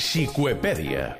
[0.00, 1.18] Xicoepèdia.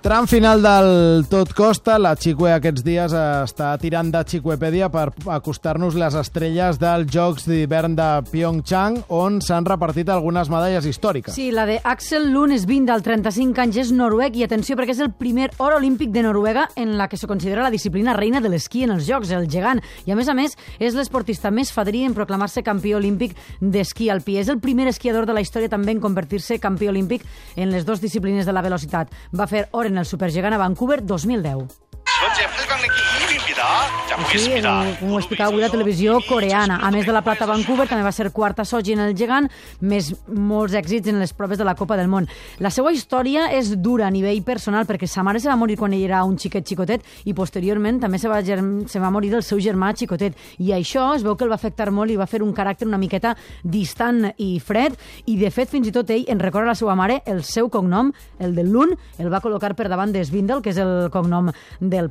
[0.00, 5.92] Tram final del Tot Costa, la Xicue aquests dies està tirant de Xicuepèdia per acostar-nos
[6.00, 11.36] les estrelles dels Jocs d'hivern de Pyeongchang, on s'han repartit algunes medalles històriques.
[11.36, 14.94] Sí, la de Axel Lund és 20 del 35 anys, és noruec, i atenció perquè
[14.96, 18.40] és el primer or olímpic de Noruega en la que se considera la disciplina reina
[18.40, 19.84] de l'esquí en els Jocs, el gegant.
[20.08, 24.40] I a més a més, és l'esportista més fadrí en proclamar-se campió olímpic d'esquí alpí.
[24.40, 27.28] És el primer esquiador de la història també en convertir-se campió olímpic
[27.60, 29.12] en les dues disciplines de la velocitat.
[29.36, 31.89] Va fer or en el Supergegant a Vancouver 2010.
[32.19, 32.95] 현재 8강 랭킹
[33.27, 33.61] 1위입니다.
[34.07, 34.99] 자, Sí, 보겠습니다.
[34.99, 36.79] com ho explicava avui la televisió coreana.
[36.81, 39.13] A més de la plata a Vancouver, també va ser quarta a Sochi en el
[39.17, 39.49] gegant,
[39.81, 42.27] més molts èxits en les proves de la Copa del Món.
[42.59, 45.93] La seva història és dura a nivell personal, perquè sa mare se va morir quan
[45.93, 49.43] ell era un xiquet xicotet i posteriorment també se va, germ- se va morir el
[49.43, 50.33] seu germà xicotet.
[50.59, 52.97] I això es veu que el va afectar molt i va fer un caràcter una
[52.97, 54.95] miqueta distant i fred,
[55.27, 57.69] i de fet fins i tot ell en recorda a la seva mare el seu
[57.69, 61.51] cognom, el de Lun, el va col·locar per davant de Svindel, que és el cognom
[61.81, 62.08] del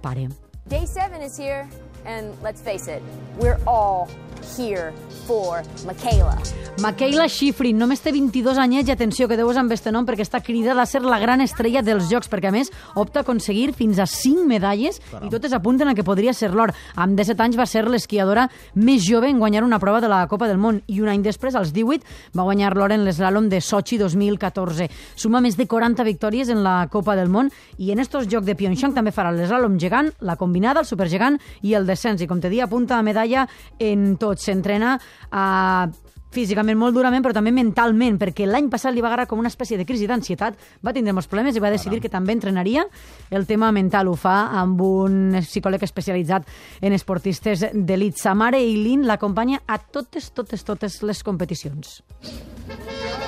[0.68, 1.68] Day seven is here,
[2.06, 3.02] and let's face it,
[3.38, 4.10] we're all
[4.58, 4.94] here
[5.28, 6.38] for Michaela.
[6.80, 10.40] Michaela Schifrin només té 22 anyets i atenció que deus amb este nom perquè està
[10.42, 14.00] cridada a ser la gran estrella dels Jocs perquè a més opta a aconseguir fins
[14.00, 16.74] a 5 medalles i totes apunten a que podria ser l'or.
[16.96, 18.48] Amb 17 anys va ser l'esquiadora
[18.80, 21.54] més jove en guanyar una prova de la Copa del Món i un any després,
[21.60, 24.90] als 18, va guanyar l'or en l'eslàlom de Sochi 2014.
[25.20, 28.56] Suma més de 40 victòries en la Copa del Món i en estos Jocs de
[28.56, 32.24] Pyeongchang també farà l'eslàlom gegant, la combinada, el supergegant i el descens.
[32.24, 33.46] I com te dia, apunta a medalla
[33.78, 34.39] en tot.
[34.40, 34.98] S'entrena
[35.32, 35.90] a
[36.32, 39.80] físicament molt durament, però també mentalment, perquè l'any passat li va agarrar com una espècie
[39.80, 42.86] de crisi d'ansietat, va tindre molts problemes i va decidir que també entrenaria
[43.32, 44.08] el tema mental.
[44.08, 46.46] Ho fa amb un psicòleg especialitzat
[46.82, 48.20] en esportistes d'elit.
[48.22, 52.02] Sa mare Eileen l'acompanya a totes, totes, totes les competicions.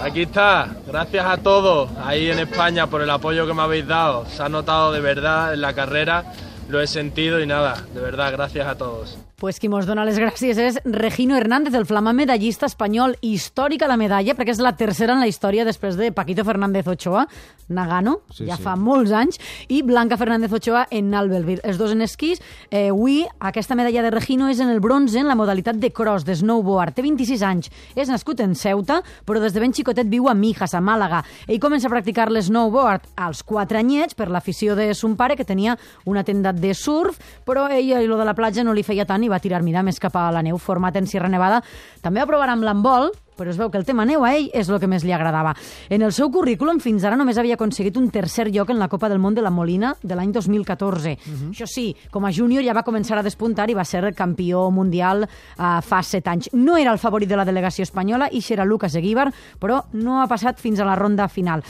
[0.01, 4.25] Aquí está, gracias a todos ahí en España por el apoyo que me habéis dado.
[4.25, 6.33] Se ha notado de verdad en la carrera,
[6.69, 9.17] lo he sentido y nada, de verdad, gracias a todos.
[9.41, 13.95] Pues qui mos dona les gràcies és Regino Hernández, el flamant medallista espanyol, històrica la
[13.97, 17.23] medalla, perquè és la tercera en la història després de Paquito Fernández Ochoa,
[17.71, 18.61] Nagano, Sí, ja sí.
[18.61, 19.39] fa molts anys,
[19.71, 21.63] i Blanca Fernández Ochoa en Albelville.
[21.63, 22.41] Els dos en esquís.
[22.69, 26.25] Eh, avui, aquesta medalla de Regino és en el bronze en la modalitat de cross,
[26.27, 26.93] de snowboard.
[26.93, 27.71] Té 26 anys.
[27.95, 31.23] És nascut en Ceuta, però des de ben xicotet viu a Mijas, a Màlaga.
[31.47, 35.79] Ell comença a practicar l'snowboard als 4 anyets per l'afició de son pare, que tenia
[36.05, 39.23] una tenda de surf, però ell, i lo de la platja no li feia tant
[39.23, 41.63] i va tirar mirar més cap a la neu, format en Sierra Nevada.
[42.03, 43.11] També va provar amb l'handbol,
[43.41, 45.55] però es veu que el tema neu a ell és el que més li agradava.
[45.89, 49.09] En el seu currículum fins ara només havia aconseguit un tercer lloc en la Copa
[49.09, 51.15] del Món de la Molina de l'any 2014.
[51.49, 55.25] Això sí, com a júnior ja va començar a despuntar i va ser campió mundial
[55.25, 56.51] uh, fa set anys.
[56.53, 60.27] No era el favorit de la delegació espanyola, i era Lucas Eguíbar, però no ha
[60.27, 61.63] passat fins a la ronda final.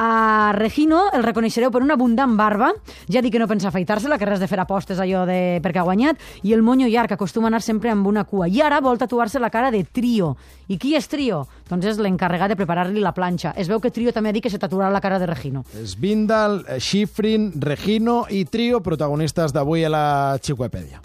[0.00, 2.70] A Regino el reconeixereu per una abundant barba,
[3.12, 5.84] ja dic que no pensa afaitar-se-la, que res de fer apostes allò de perquè ha
[5.86, 8.48] guanyat, i el monyo llarg, que acostuma a anar sempre amb una cua.
[8.48, 10.32] I ara vol tatuar-se la cara de Trio.
[10.72, 11.44] I qui és Trio?
[11.68, 13.52] Doncs és l'encarregat de preparar-li la planxa.
[13.52, 15.66] Es veu que Trio també ha dit que se tatuarà la cara de Regino.
[15.84, 20.04] Svindal, Schifrin, Regino i Trio, protagonistes d'avui a la
[20.40, 21.02] Xicoepèdia.